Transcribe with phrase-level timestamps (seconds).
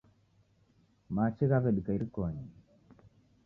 [1.15, 2.45] Machi ghaw'edika irikonyi